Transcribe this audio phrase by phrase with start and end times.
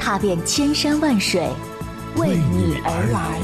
[0.00, 1.46] 踏遍千山万水，
[2.16, 3.38] 为你而来。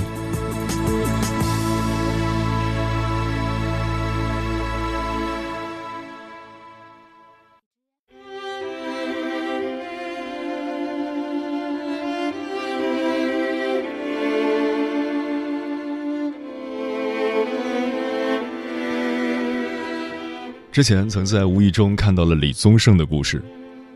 [20.73, 23.43] 之前曾在无意中看到了李宗盛的故事。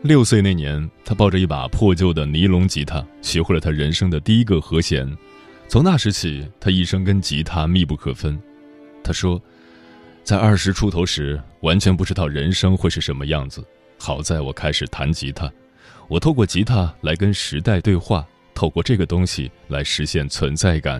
[0.03, 5.07] 六岁那年，他抱着一把破旧的尼龙吉他，学会了他人生的第一个和弦。
[5.67, 8.39] 从那时起，他一生跟吉他密不可分。
[9.03, 9.39] 他说，
[10.23, 13.63] 在二十出头时，完全不知道人生会是什么样子。
[13.99, 15.51] 好在我开始弹吉他，
[16.07, 20.99] 我透过吉他来跟时代对话，透过这个东西来实现存在感。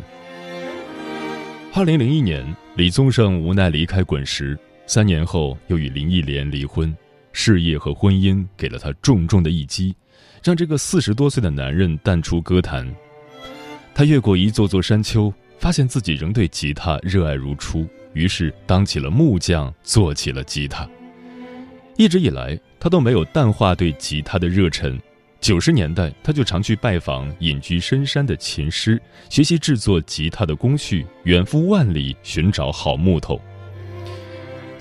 [1.74, 4.56] 二零零一年，李宗盛无奈离开滚石。
[4.86, 6.96] 三年后，又与林忆莲离婚，
[7.34, 9.96] 事业和婚姻给了他重重的一击，
[10.44, 12.88] 让这个四十多岁的男人淡出歌坛。
[13.94, 20.88] 他越过一座座山丘，发现自己仍对吉他热爱如初，于是当起了木匠，做起了吉他。
[21.98, 25.00] 一直以来，他都没有淡化对吉他的热忱。
[25.40, 33.42] 九十年代，他就常去拜访隐居深山的琴师，学习制作吉他的工序，远赴万里寻找好木头。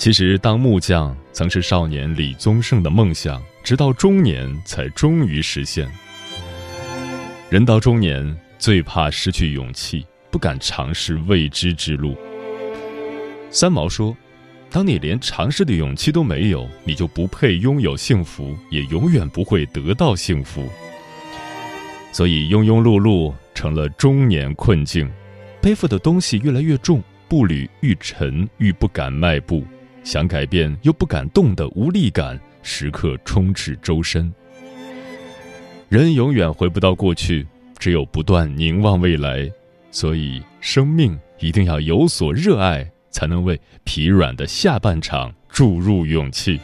[0.00, 5.86] 其实，当木匠曾是少年李宗盛的梦想，直到中年才终于实现。
[7.50, 12.16] 人到中年，最怕失去勇气，不敢尝试未知之路。
[13.50, 14.16] 三毛说
[14.72, 20.66] ：“当你连尝试的勇气都没有，你就不配拥有幸福，也永远不会得到幸福。”
[22.10, 25.06] 所以，庸庸碌碌成了中年困境，
[25.60, 29.62] 背负的东西越来越重，步履愈沉，愈不敢迈步。
[30.02, 34.32] 想改变又不敢动的无力感，时刻充斥周身。
[35.88, 37.46] 人永远回不到过去，
[37.78, 39.50] 只有不断凝望未来。
[39.90, 46.60] 所以，生命一定要有所热爱，才能为疲软的下半场注入勇气。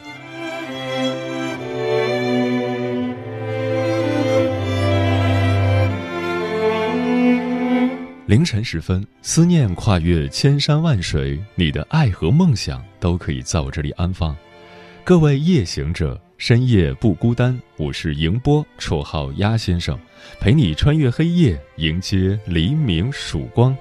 [8.27, 14.35] 凌晨时分，思念跨越千山万水，你的爱和梦想都可以在我这里安放。
[15.05, 17.57] 各位夜行者，深夜不孤单。
[17.77, 19.97] 我是迎波，绰号鸭先生，
[20.41, 23.73] 陪你穿越黑夜，迎接黎明曙光。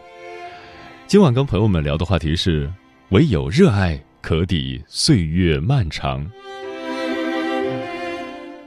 [1.09, 2.73] 今晚跟朋友们聊的话题是：
[3.09, 6.25] 唯有热爱可抵岁月漫长。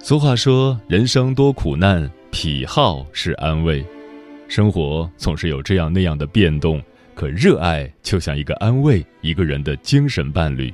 [0.01, 3.81] 俗话说，人生多苦难，癖好是安慰。
[4.49, 6.81] 生活总是有这样那样的变动，
[7.13, 10.73] 可热爱就像一个安慰，一个人的精神伴侣。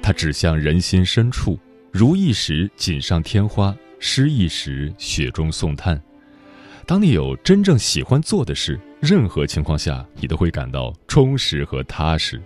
[0.00, 1.58] 它指向人心深处，
[1.92, 6.00] 如意时锦上添花，失意时雪中送炭。
[6.86, 12.40] 当你有真正喜欢做的事，任何情况下你都会感到充实和踏实。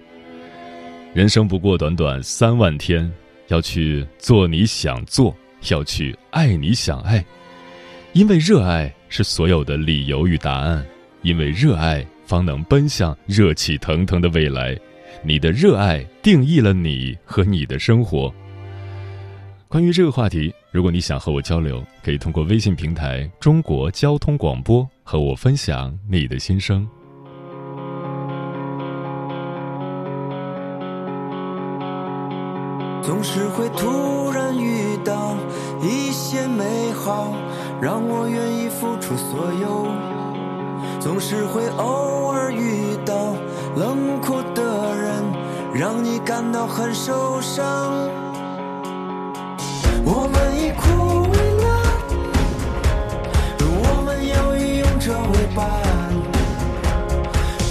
[1.14, 3.08] 人生不过短短三万天，
[3.46, 5.36] 要去做你想做，
[5.70, 7.24] 要去爱你想爱，
[8.12, 8.92] 因为热爱。
[9.12, 10.82] 是所有的理由与答案，
[11.20, 14.74] 因为热爱方能奔向热气腾腾的未来。
[15.22, 18.32] 你的热爱定义了你和你的生活。
[19.68, 26.88] 关于这个话题，如果你想和我交流，可以通过微信平台“中国交通广播”和我分享你的心声。
[33.02, 35.36] 总是会突然遇到
[35.82, 37.34] 一些美好。
[37.82, 39.88] 让我愿意付出所有，
[41.00, 43.34] 总是会偶尔遇到
[43.74, 45.24] 冷酷的人，
[45.74, 47.66] 让你感到很受伤。
[50.04, 51.66] 我们以苦为乐，
[53.58, 55.66] 我们要以勇者为伴，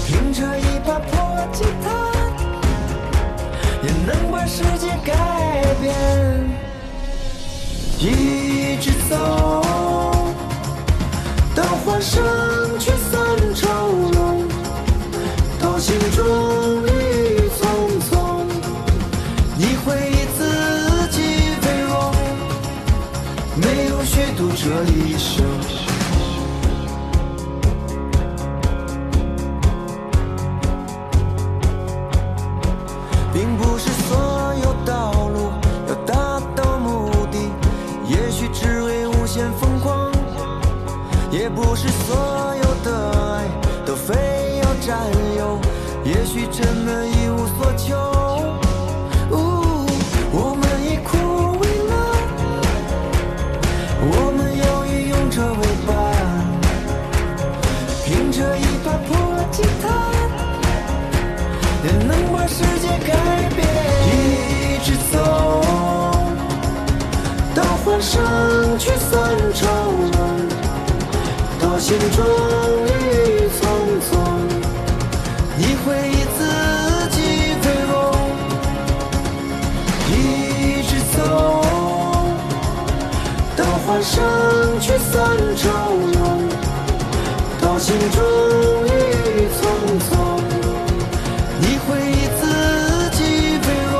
[0.05, 1.89] 凭着一把破吉他，
[3.81, 5.89] 也能把世界改变。
[7.97, 9.90] 一直走。
[11.91, 12.23] 欢声
[12.79, 13.19] 聚散
[13.53, 13.67] 愁
[14.13, 14.47] 浓，
[15.59, 16.87] 到心中雨
[17.59, 17.61] 匆
[18.07, 18.45] 匆。
[19.57, 20.39] 你会以自
[21.09, 21.19] 己
[21.61, 22.15] 为荣，
[23.57, 25.70] 没有虚度这一生。
[41.81, 42.15] 是所
[42.63, 43.49] 有的爱
[43.87, 44.13] 都非
[44.61, 44.99] 要占
[45.35, 45.59] 有，
[46.03, 47.97] 也许真的一无所求。
[49.31, 49.33] 呜，
[50.31, 51.17] 我们已枯
[51.57, 51.93] 萎了，
[54.03, 55.89] 我们犹豫用这为伴，
[58.05, 59.09] 凭着一把破
[59.49, 59.83] 吉他，
[61.83, 63.09] 也能把世界改
[63.55, 63.59] 变。
[64.05, 65.15] 一直走。
[67.55, 69.11] 到欢声去散
[69.55, 69.65] 愁，
[71.81, 72.23] 到心终
[72.85, 72.87] 于
[73.57, 73.59] 匆
[74.05, 74.13] 匆，
[75.57, 76.39] 你会以自
[77.09, 77.17] 己
[77.63, 77.91] 为荣，
[80.11, 80.13] 一
[80.83, 81.17] 直走。
[83.57, 84.13] 到欢声
[84.79, 85.17] 去散
[85.57, 85.65] 愁，
[87.59, 88.21] 到心终
[88.85, 88.87] 于
[89.57, 89.59] 匆
[90.05, 90.13] 匆，
[91.61, 92.41] 你会以自
[93.17, 93.19] 己
[93.57, 93.97] 为荣，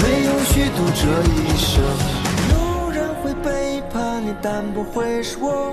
[0.00, 1.00] 没有虚度这
[1.30, 1.70] 一生。
[2.50, 5.72] 有人会背叛你，但不会是我。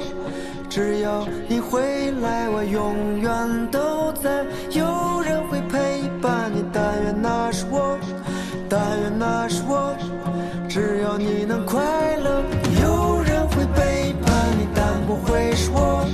[0.76, 3.32] 只要你回来，我永远
[3.72, 4.46] 都在。
[4.72, 7.98] 有人会陪伴你，但愿那是我，
[8.68, 9.96] 但愿那是我。
[10.68, 11.82] 只要你能快
[12.18, 12.44] 乐。
[12.84, 16.06] 有人会背叛你，但不会是我。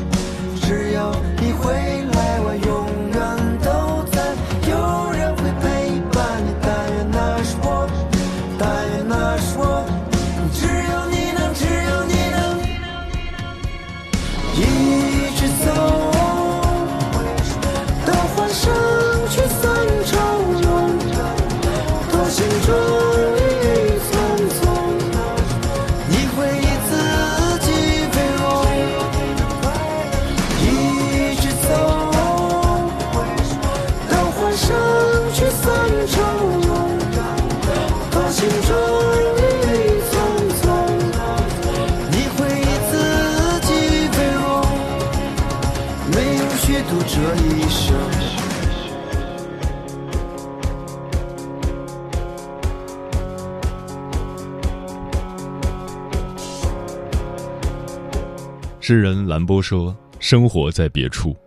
[58.83, 61.37] 诗人兰波说：“生活在别处，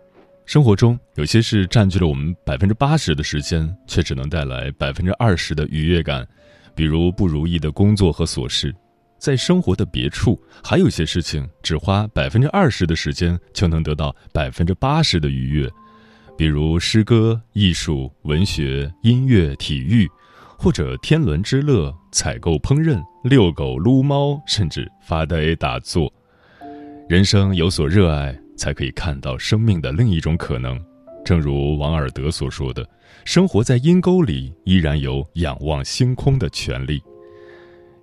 [0.45, 6.25] 生活中有些事占据了我们百分之八十的时间，却只能带来百分之二十的愉悦感，
[6.73, 8.73] 比如不如意的工作和琐事。
[9.19, 15.69] 在生活的别处，还有些事情只花百分之二十的时间，就能得到百分之八十的愉悦，
[16.37, 20.09] 比如诗歌、艺术、文学、音乐、体育，
[20.57, 26.09] 或者天伦之乐、采购、烹饪、遛狗、撸猫，甚至发呆打坐。”
[27.07, 30.83] 人生有所热爱，才可以看到生命的另一种可能。
[31.23, 32.83] 正如王尔德所说的
[33.25, 36.99] ：“生活在阴沟里，依然有仰望星空的权利。”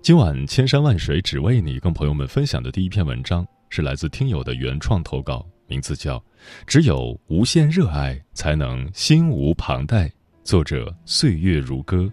[0.01, 6.17] 今晚千山万水只为你，跟朋友们分享的第一篇文章是来自听友的原创投稿，名字叫
[6.65, 10.07] 《只有无限热爱，才能心无旁贷》，
[10.45, 12.09] 作者岁月如歌。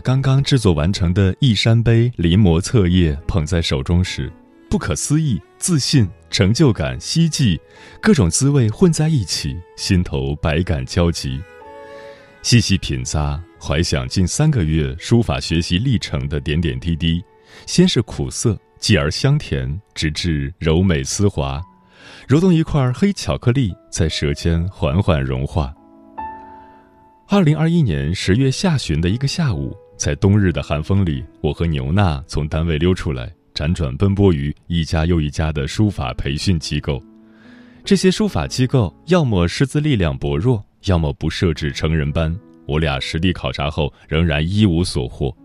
[0.00, 4.32] 刚刚制作完成的一山杯临摹册页捧在手中时，
[4.68, 7.60] 不可思议、自信、成就感、希冀，
[8.00, 11.40] 各种滋味混在一起，心头百感交集。
[12.42, 17.22] 细细品咂，怀想近三个月书法学习历程的点点滴滴，
[17.66, 21.60] 先是苦涩，继而香甜，直至柔美丝滑，
[22.26, 25.74] 揉动一块黑巧克力在舌尖缓缓融化。
[27.28, 36.98] 二零二一年十月下旬的一个下午，在冬日的寒风里，我和牛娜从单位溜出来，辗转奔波于一家又一家的书法培训机构。
[37.84, 42.34] 这些书法机构要么师资力量薄弱，要么不设置成人班。
[42.66, 45.36] 我俩实地考察后，仍然一无所获。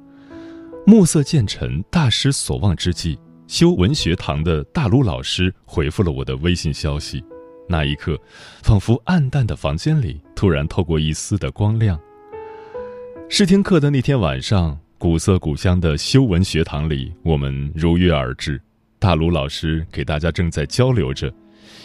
[0.87, 7.21] 暮色渐沉，大失所望之际，修文学堂的大卢老师回复了我的微信消息。
[7.67, 8.17] 那一刻，
[8.63, 11.99] 仿佛暗淡的房间里突然透过一丝的光亮。
[13.27, 18.61] 试听课的那天晚上，古色古香的修文学堂里，我们如约而至。
[18.99, 21.33] 大卢老师给大家正在交流着，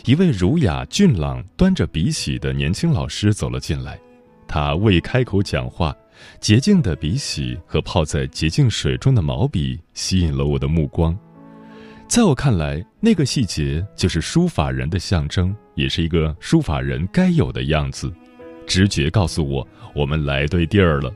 [0.05, 3.99] 一位儒雅俊朗、端着笔洗的年轻老师走了进来。
[4.47, 5.97] 他未开口讲话，
[6.41, 11.19] 洁净的笔洗和泡在洁净水中的毛笔吸引了我的目光。
[12.07, 18.13] 在我看来，那个细节就是书法人的象征，也是一个书法人该有的样子。
[18.67, 19.67] 直觉告诉我，
[19.97, 21.13] 我们来对地儿了。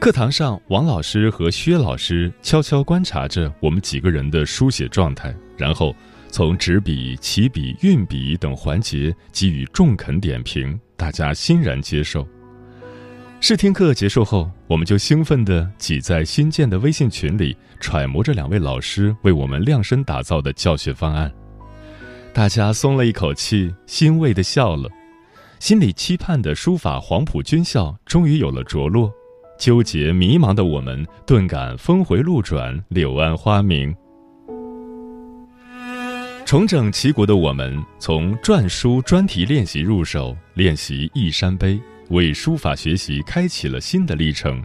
[0.00, 5.92] 课堂上，王老师和薛老师悄悄观察着我们几个人的书写状态，然后
[6.30, 12.26] 从纸笔、起笔、运笔等环节给予中肯点评，大家欣然接受。
[13.40, 21.30] 试听课结束后，我们就兴奋地挤在新建的微信群里，揣摩着两位老师为我们量身打造的教学方案。
[22.32, 24.88] 大家松了一口气，欣慰地笑了，
[25.58, 29.12] 心里期盼的书法黄埔军校终于有了着落。
[29.58, 33.94] 纠结迷茫的我们，顿感峰回路转，柳暗花明。
[36.46, 41.78] 重整旗鼓的我们，从篆书专题练习入手，练习一山碑，
[42.10, 44.62] 为书法学习开启了新的历程。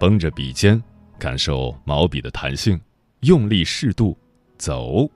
[0.00, 0.82] 绷着笔尖，
[1.18, 2.80] 感受毛笔的弹性，
[3.20, 4.16] 用力适度，
[4.56, 5.08] 走。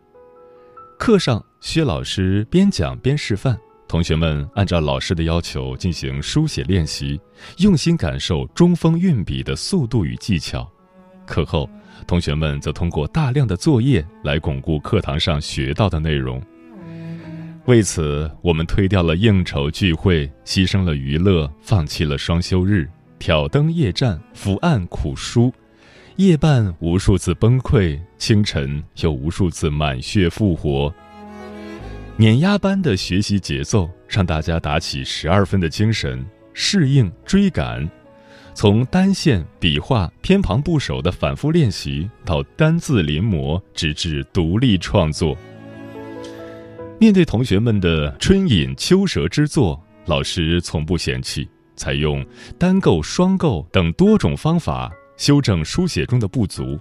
[0.99, 3.59] 课上，薛老师边讲边示范。
[3.91, 7.21] 同学们按照老师的要求进行书写练习，
[7.59, 10.71] 用心感受中锋运笔的速度与技巧。
[11.27, 11.69] 课后，
[12.07, 16.41] 同学们则通过大量的作业来巩固课堂上学到的内容。
[17.65, 25.53] 为此，我们推掉了应酬聚会，牺牲了娱乐，放弃了双休日，挑灯夜战，伏案苦书，
[26.15, 30.95] 夜半无数次崩溃，清晨又无数次满血复活。
[32.21, 36.23] 碾压般的学习节奏，让大家打起十二分的精神，
[36.53, 37.91] 适应追赶。
[38.53, 45.35] 从单线笔画偏旁部首的反复练习，到单字临摹，直至独立创作。
[46.99, 52.23] 面对同学们的春隐秋蛇之作，老师从不嫌弃，采用
[52.59, 56.79] 单构、双构等多种方法修正书写中的不足。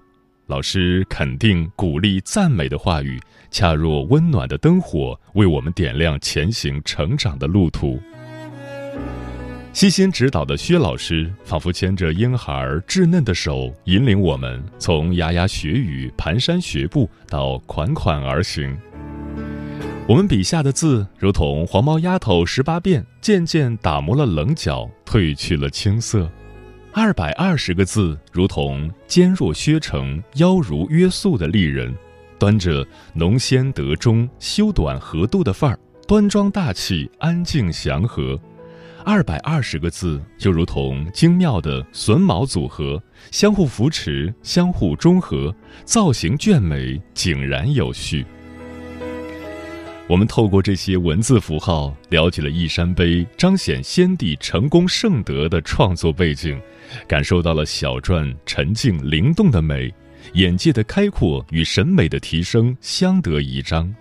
[0.49, 8.01] 老师肯定、鼓励、赞美的话语，恰若温暖的灯火，为我们点亮前行成长的路途。
[9.73, 12.51] 悉心指导的薛老师，仿佛牵着婴孩
[12.87, 18.75] 稚嫩的手，引领我们从牙牙学语、蹒跚学步到款款而行。
[20.07, 26.27] 我们笔下的字，如同黄毛丫头十八变，渐渐打磨了棱角，褪去了青涩。
[26.91, 31.95] 二百二十个字，如同肩若削成、腰如约素的丽人，
[32.39, 38.37] 端着浓鲜得中、修短合度的范儿，端庄大气、安静祥和。
[39.05, 45.55] 二百二十个字，就如同精妙的榫卯组合，相互扶持、相互中和，
[45.85, 48.25] 造型隽美、井然有序。
[50.09, 56.59] 我们透过这些文字符号，了解了一山碑彰显先帝成功圣德的创作背景。
[57.07, 59.93] 感受到了小篆沉静灵动的美，
[60.33, 63.93] 眼界的开阔与审美的提升相得益彰。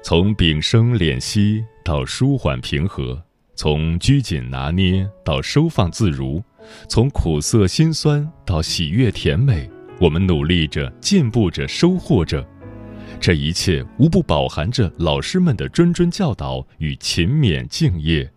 [0.00, 3.20] 从屏声敛息到舒缓平和，
[3.56, 6.40] 从拘谨拿捏到收放自如，
[6.88, 12.46] 从苦涩辛酸到喜悦甜美，我们努力着，进步着，收获着。
[13.20, 18.30] 这一切无不饱含着老师们的谆谆教导与勤勉敬业。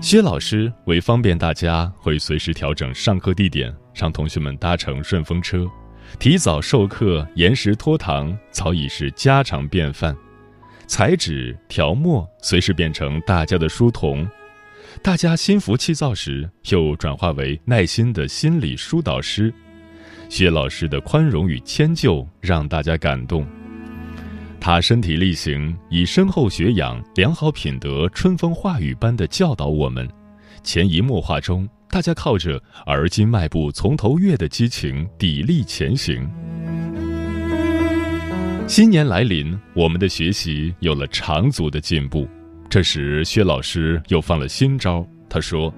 [0.00, 5.66] 薛老师为方便大家，会随时调整上课地点，让同学们搭乘顺风车。
[6.18, 10.14] 提早授课、延时拖堂早已是家常便饭。
[10.86, 14.28] 裁纸、调墨，随时变成大家的书童。
[15.02, 19.52] 大家心浮气躁时，又转化为耐心的心理疏导师。
[20.28, 23.46] 薛老师的宽容与迁就，让大家感动。
[24.60, 30.08] 他身体力行，以深厚学养、良好品德、春风化雨般的教导我们。
[30.62, 36.26] 潜移默化中，大家靠着而今迈步从头越的激情，砥砺前行。
[38.66, 42.26] 新年来临，我们的学习有了长足的进步。
[42.70, 45.06] 这时，薛老师又放了新招。
[45.28, 45.72] 他说：“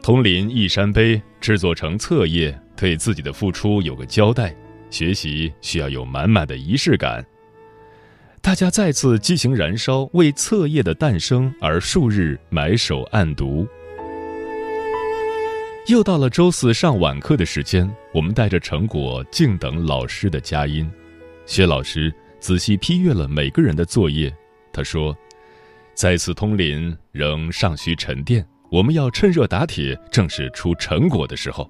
[0.00, 4.54] 铜林一山碑制作成册页，对自己的付出有个交代。
[4.88, 7.24] 学习需要有满满的仪式感。”
[8.40, 13.66] 大家再次激情燃烧，为册页的诞生而数日埋首暗读。
[15.88, 20.88] 又到了周四上晚课的时间，我们带着成果静等老师的佳音。
[21.44, 24.32] 薛老师仔细批阅了每个人的作业，
[24.72, 25.16] 他说
[25.94, 31.68] ：“再次通临仍尚需沉淀，我们要趁热打铁，正是出成果的时候。”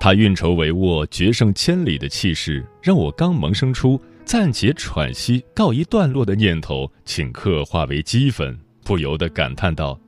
[0.00, 4.00] 他运筹帷幄、决胜千里的气势，让我刚萌生出。
[4.24, 9.98] 暂且喘息、告一段落的念头，顷刻化为齑粉，不由得感叹道：“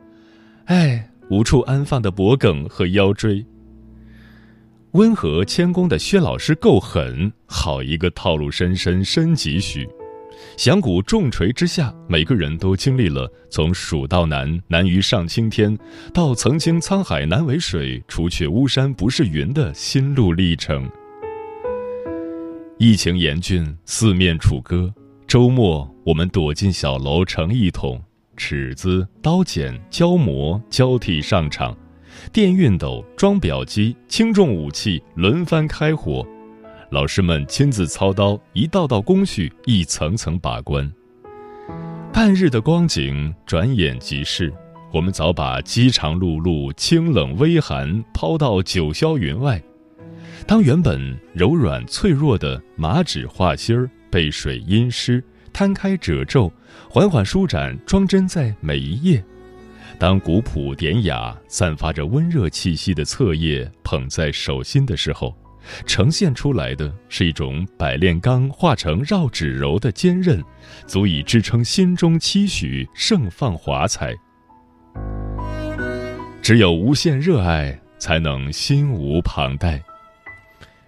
[0.66, 3.44] 哎，无处安放的脖梗和腰椎。”
[4.92, 9.88] 温和谦恭的薛老师够狠，好一个套路深深深几许。
[10.62, 15.76] 响鼓重锤之下，每个人都经历了从蜀道难，难于上青天，
[16.14, 20.88] 到曾经沧海难为水，除却巫山不是云的心路历程。
[22.78, 24.94] 疫情严峻，四面楚歌。
[25.26, 28.00] 周末，我们躲进小楼成一统，
[28.36, 31.76] 尺子、刀剪、胶模交替上场，
[32.32, 36.24] 电熨斗、装裱机、轻重武器轮番开火。
[36.92, 40.92] 老师们亲自操刀，一道道工序，一层层把关。
[42.12, 44.52] 半日的光景，转眼即逝。
[44.92, 49.58] 我们早把饥肠辘辘、清冷微寒抛到九霄云外。
[50.46, 56.52] 当原本柔软脆弱的麻纸画芯儿被水阴湿，摊开褶皱，
[56.90, 59.18] 缓缓舒展，装帧在每一页；
[59.98, 65.34] 当古朴典雅、散发着温热气息的册页捧在手心的时候。
[65.86, 70.42] 呈现出来的是一种百炼钢化成绕指柔的坚韧，
[70.86, 74.14] 足以支撑心中期许盛放华彩。
[76.42, 79.82] 只有无限热爱，才能心无旁贷。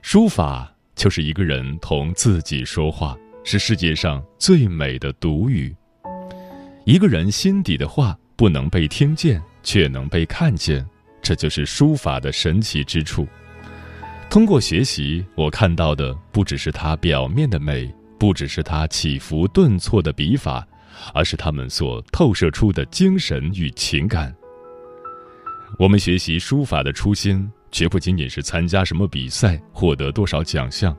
[0.03, 5.75] 书法就是一个人同自己说话，是世界上最美的独语。
[6.85, 10.85] 一个人心底的话不能被听见，却能被看见，
[11.23, 13.27] 这就是书法的神奇之处。
[14.35, 17.89] 通过学习，我看到的不只是它表面的美，
[18.19, 20.67] 不只是它起伏顿挫的笔法，
[21.13, 24.35] 而是他们所透射出的精神与情感。
[25.79, 30.97] 我们学习书法的初心，绝不仅仅是参加什么比赛，获得多少奖项，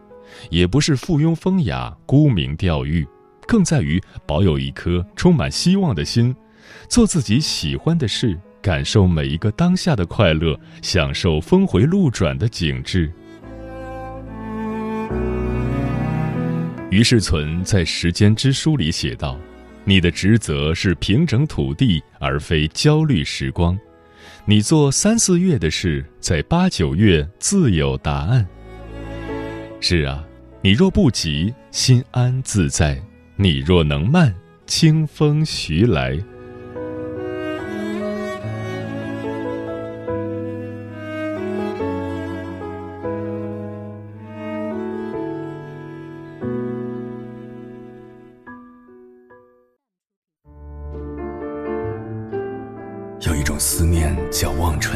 [0.50, 3.06] 也不是附庸风雅、沽名钓誉，
[3.46, 6.34] 更在于保有一颗充满希望的心，
[6.88, 13.12] 做自己喜欢的事，感受每一个当下的快乐，享受峰回路转的景致。
[16.96, 19.38] 于是存在《时间之书》里写道
[19.84, 23.78] ：“你的职责是平整土地，而非焦虑时光。
[24.46, 28.48] 你做三四月的事，在八九月自有答案。”
[29.82, 30.24] 是啊，
[30.62, 32.96] 你若不急，心安自在；
[33.36, 34.34] 你若能慢，
[34.66, 36.18] 清风徐来。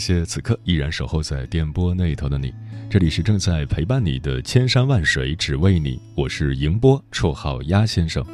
[0.00, 2.54] 谢此刻依然守候在电波那头的你，
[2.88, 8.24] 这里是正在陪伴你的千山万水只为你，我是迎波，绰号鸭先生，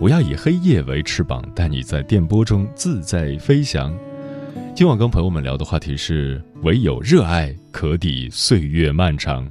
[0.00, 3.92] 我要以黑夜为翅膀，带你在电波中自在飞翔。
[4.72, 9.50] 今晚跟朋友们聊的话题是：唯有热爱可抵岁月漫长。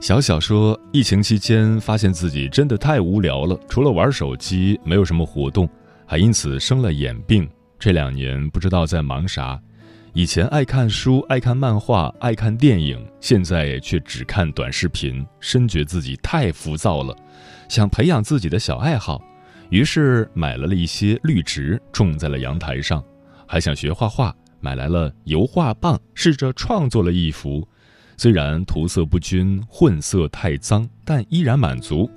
[0.00, 5.68] 小小说，疫情期间发现自己真的太无聊了，除了玩手机，没有什么活动，
[6.06, 7.46] 还因此生了眼病。
[7.78, 9.60] 这两年不知道在忙啥。
[10.16, 17.12] 以前爱看书、爱看漫画、爱看电影，现在却只看短视频，深觉自己太浮躁了，
[17.68, 19.20] 想培养自己的小爱好，
[19.70, 23.02] 于是买了了一些绿植，种在了阳台上，
[23.44, 27.66] 还想学画画，买来了油画棒，试着创作了一幅，
[28.16, 32.08] 虽然涂色不均、混色太脏，但依然满足。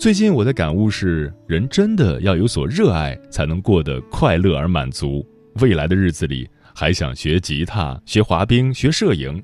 [0.00, 5.24] 最近我的感悟是，人真的要有所热爱，才能过得快乐而满足。
[5.60, 6.50] 未来的日子里。
[6.74, 9.42] 还想学吉他、学滑冰、学摄影。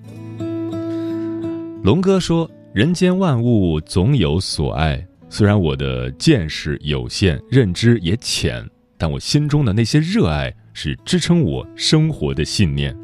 [1.82, 5.04] 龙哥说：“人间万物总有所爱。
[5.28, 12.96] 虽然我的见识有限，认知也浅，但我心中的那些热爱是支撑我生活的信念。”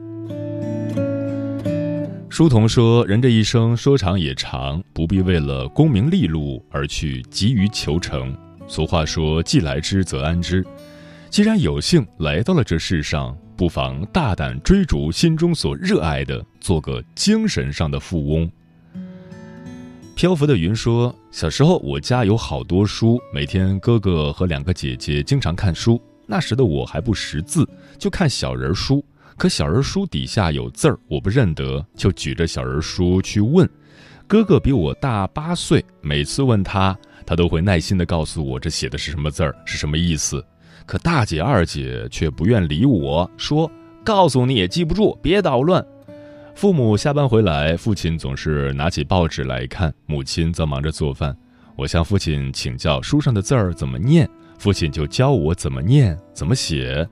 [2.29, 8.35] 书童说：“人这一生说长也长，不必为了功名利禄而去急于求成。
[8.67, 10.65] 俗话说：‘既来之，则安之。’
[11.29, 18.51] 既然有幸来到了这世上。”不妨大胆追逐心中所热爱的，做个精神上的富翁。
[20.17, 26.03] 漂浮的云说：“小时候我家有好多书，每天哥哥和两个姐姐经常看书。
[26.27, 27.65] 那时的我还不识字，
[28.01, 29.05] 就看小人书。
[29.37, 33.71] 可小人书底下有字儿，我不认得，就举着小人书去问。
[34.27, 40.45] 哥哥比我大八岁，每次问他，他都会耐心地告诉我这写的是什么字儿，是什么意思。
[40.93, 43.71] 可大姐、二姐却不愿理我，说
[44.05, 45.83] ：“告诉你也记不住，别捣乱。”
[46.55, 51.35] 父母下班回来，父亲总是拿起报纸来看，母亲则忙着做饭。
[51.77, 54.29] 我向父亲请教书上的字儿怎么念，
[54.59, 57.09] 父亲就教我怎么念、怎么写。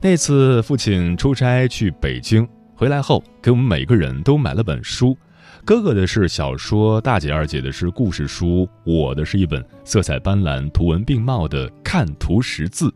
[0.00, 2.46] 那次父亲出差去北京，
[2.76, 5.18] 回来后给我们每个人都买了本书，
[5.64, 12.86] 哥哥的是小说，大姐、二姐的是故事书，我的是一本色彩斑斓、图文并茂的《看图识字》。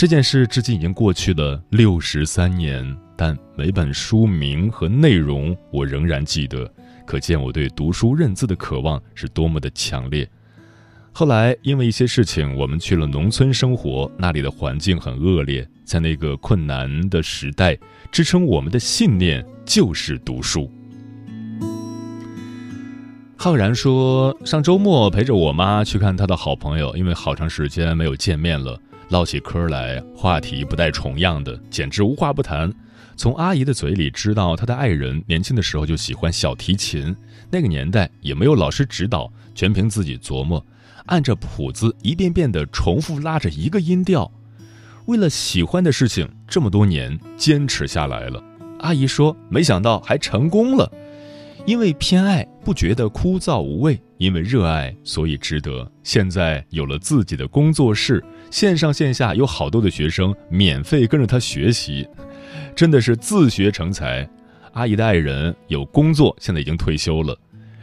[0.00, 2.82] 这件事至今已经过去了六十三年，
[3.18, 6.66] 但每本书名和内容我仍然记得，
[7.06, 10.26] 可见我对读书认字的渴望是多么的强烈。
[11.12, 17.76] 后来因为一些事情，我们去了农村生活，那里的环境很恶劣，在那个困难的时代，
[18.10, 20.72] 支撑我们的信念就是读书。
[23.36, 28.80] 浩然说，上周末陪着我妈去看他的好朋友，因为好长时间没有见面了。
[29.10, 32.72] 唠起嗑来，话题不带重样的，简直无话不谈。
[33.16, 37.14] 从阿姨的嘴里知道，她的爱人年轻的时候就喜欢小提琴，
[37.50, 40.64] 那个年代也没有老师指导，全凭自己琢磨，
[41.06, 44.30] 按着谱子一遍遍地重复拉着一个音调。
[45.06, 48.40] 为了喜欢的事情，这么多年坚持下来了。
[48.78, 50.90] 阿姨说，没想到还成功了。
[51.66, 55.90] 因为偏爱，不觉得枯燥无味；因为热爱，所以值得。
[56.02, 62.06] 现在有了自己的工作室，线上线下有好多的学生免费跟着他学习，
[62.74, 64.28] 真的是自学成才。
[64.72, 67.36] 阿姨的爱人有工作，现在已经退休了。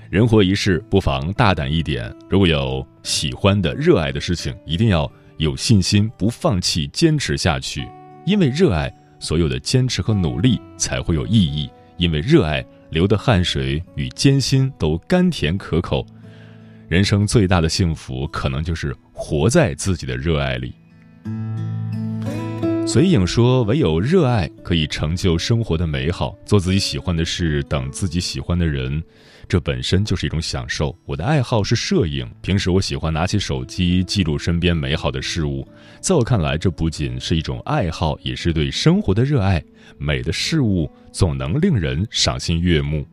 [0.09, 2.13] 人活一世，不妨大胆一点。
[2.29, 7.87] 如果有喜欢的、热爱的事情，一定要有信心，不放弃，坚持下去。
[8.25, 11.69] 因为热爱，所有的坚持和努力才会有意义。
[11.97, 12.65] 因为热爱。
[12.89, 16.07] 流的汗水与艰辛都甘甜可口，
[16.87, 20.73] 人生最大的幸福可能就是活在自己的热爱里。
[22.87, 29.03] 随影说：“唯有热爱可以成就生活的美好，做自己喜欢的事，等自己喜欢的人，
[29.49, 35.67] 这本身就是一种享受。”我的爱好是摄影，平时我喜欢拿起手机记录身边美好的事物。
[35.99, 39.61] 在我看来，这不仅是一种爱好，也是对生活的热爱。
[39.97, 43.05] 美的事物总能令人赏心悦目。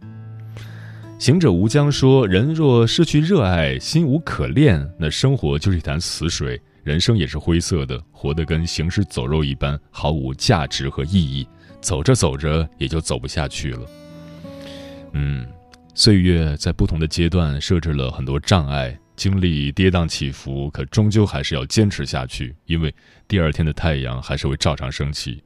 [1.19, 11.49] 行者无疆说：“人若失去热爱，心无可恋，那生活就是一潭死水。”人生也是灰色的，活得跟行尸走肉一般，毫无价值和意义。
[11.81, 13.81] 走着走着，也就走不下去了。
[15.13, 15.47] 嗯，
[15.95, 22.95] 岁月在不同的阶段设置了很多障碍，经历跌宕起伏，可终究还是要坚持下去，因为
[23.27, 25.43] 第二天的太阳还是会照常升起。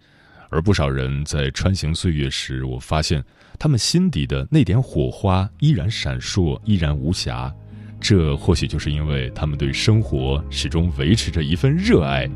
[0.50, 3.22] 而不少人在穿行岁月时，我发现
[3.58, 7.52] 他们心底的那点火花依然闪烁，依然无瑕。
[8.00, 12.28] 这或许就是因为他们对生活始终维持着一份热爱。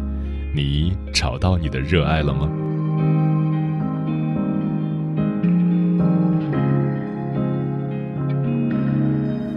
[0.55, 2.51] 你找到你的热爱了吗？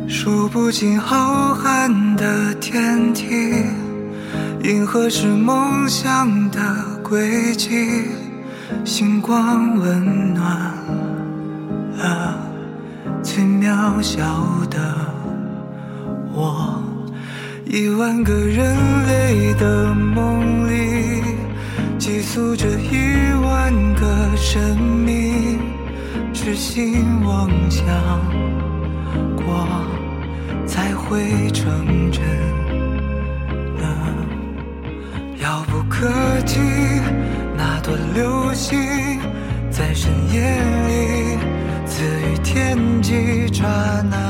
[0.08, 3.26] 数不尽浩瀚的天地，
[4.64, 6.60] 银河是梦想的
[7.04, 7.70] 轨迹，
[8.84, 10.44] 星光温暖
[11.98, 12.38] 了
[13.22, 14.24] 最渺小
[14.70, 14.80] 的。
[16.34, 16.84] 我
[17.66, 18.76] 一万个人
[19.08, 21.24] 类的梦里，
[21.98, 25.60] 寄宿着一万个生命，
[26.34, 27.85] 痴心妄想
[39.70, 40.40] 在深夜
[40.88, 41.38] 里
[41.86, 43.66] 赐予天际刹
[44.10, 44.25] 那